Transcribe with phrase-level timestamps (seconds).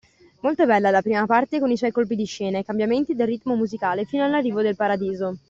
[0.39, 3.55] Molto bella la prima parte con i suoi colpi di scena e cambiamenti del ritmo
[3.55, 5.37] musicale fino all’arrivo del paradiso.